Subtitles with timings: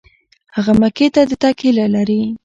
[0.55, 2.21] هغه مکې ته د تګ هیله لري.